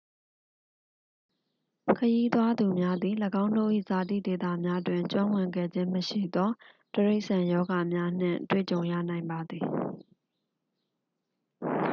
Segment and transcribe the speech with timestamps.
[1.97, 6.49] ခရီးသွားသူများသည် ၎င်းတို့၏ဇာတိဒေသများတွင် ကျွမ်းဝင်ခဲ့ခြင်းမရှိသော
[6.93, 9.65] တိရိစ္ဆာန်ရောဂါများနှင့် တွေ့ကြုံရနိုင်ပါသည်